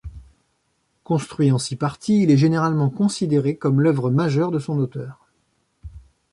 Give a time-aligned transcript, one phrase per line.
[1.03, 5.27] Construit en six parties, il est généralement considéré comme l’œuvre majeure de son auteur.